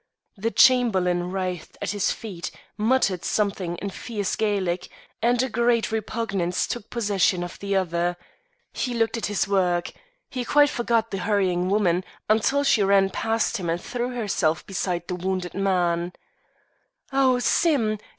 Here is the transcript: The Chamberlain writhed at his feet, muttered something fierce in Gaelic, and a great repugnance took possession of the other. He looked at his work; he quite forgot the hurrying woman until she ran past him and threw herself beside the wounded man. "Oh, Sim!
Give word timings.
The 0.35 0.49
Chamberlain 0.49 1.29
writhed 1.29 1.77
at 1.79 1.91
his 1.91 2.11
feet, 2.11 2.49
muttered 2.75 3.23
something 3.23 3.75
fierce 3.91 4.33
in 4.33 4.37
Gaelic, 4.39 4.89
and 5.21 5.43
a 5.43 5.47
great 5.47 5.91
repugnance 5.91 6.65
took 6.65 6.89
possession 6.89 7.43
of 7.43 7.59
the 7.59 7.75
other. 7.75 8.17
He 8.73 8.95
looked 8.95 9.15
at 9.15 9.27
his 9.27 9.47
work; 9.47 9.91
he 10.27 10.43
quite 10.43 10.71
forgot 10.71 11.11
the 11.11 11.19
hurrying 11.19 11.69
woman 11.69 12.03
until 12.27 12.63
she 12.63 12.81
ran 12.81 13.11
past 13.11 13.57
him 13.57 13.69
and 13.69 13.79
threw 13.79 14.09
herself 14.15 14.65
beside 14.65 15.07
the 15.07 15.13
wounded 15.13 15.53
man. 15.53 16.13
"Oh, 17.13 17.37
Sim! 17.37 17.99